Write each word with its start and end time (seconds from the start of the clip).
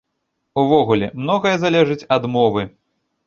Увогуле, 0.61 1.09
многае 1.25 1.53
залежыць 1.65 2.07
ад 2.17 2.25
мовы. 2.37 2.67